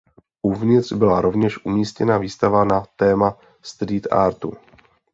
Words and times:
Uvnitř 0.41 0.93
byla 0.93 1.21
rovněž 1.21 1.65
umístěna 1.65 2.17
výstava 2.17 2.63
na 2.65 2.83
téma 2.95 3.37
street 3.63 4.07
artu. 4.11 4.53